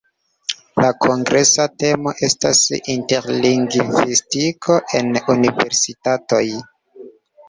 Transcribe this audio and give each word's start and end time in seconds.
La 0.83 0.87
kongresa 1.05 1.65
temo 1.83 2.13
estas: 2.27 2.61
"Interlingvistiko 2.93 4.79
en 5.01 5.13
universitatoj". 5.35 6.41